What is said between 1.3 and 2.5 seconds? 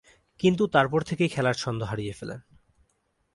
খেলার ছন্দ হারিয়ে ফেলেন।